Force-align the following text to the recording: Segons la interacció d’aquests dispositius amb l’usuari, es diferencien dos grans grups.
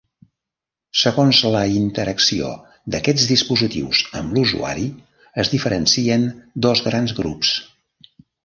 Segons 1.01 1.41
la 1.55 1.59
interacció 1.73 2.49
d’aquests 2.95 3.27
dispositius 3.33 4.01
amb 4.23 4.35
l’usuari, 4.39 4.89
es 5.45 5.53
diferencien 5.55 6.29
dos 6.69 6.83
grans 6.91 7.19
grups. 7.23 7.53